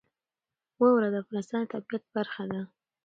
واوره 0.79 1.07
د 1.11 1.15
افغانستان 1.23 1.61
د 1.65 1.69
طبیعت 1.73 2.03
برخه 2.15 2.43
ده. 2.51 2.61